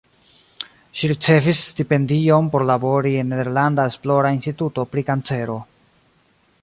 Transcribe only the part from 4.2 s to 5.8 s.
instituto pri kancero.